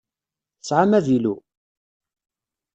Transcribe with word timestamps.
Tesɛam 0.59 0.91
avilu? 0.97 1.35